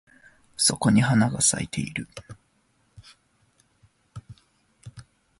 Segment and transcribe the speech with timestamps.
[0.57, 2.07] そこに花が咲いてる